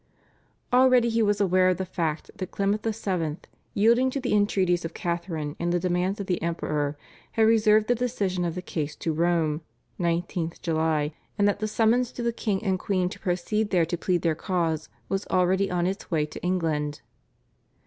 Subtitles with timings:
[0.73, 3.37] Already he was aware of the fact that Clement VII.,
[3.75, 6.97] yielding to the entreaties of Catharine and the demands of the Emperor,
[7.33, 9.61] had reserved the decision of the case to Rome
[9.99, 13.95] (19th July), and that the summons to the king and queen to proceed there to
[13.95, 17.01] plead their cause was already on its way to England.